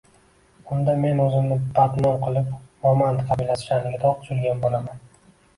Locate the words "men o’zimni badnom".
1.01-2.17